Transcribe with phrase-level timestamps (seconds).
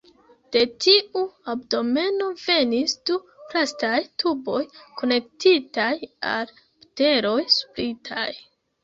[0.53, 1.19] De tiu
[1.51, 3.17] abdomeno venis du
[3.51, 4.63] plastaj tuboj
[5.03, 5.91] konektitaj
[6.31, 8.27] al boteloj sublitaj.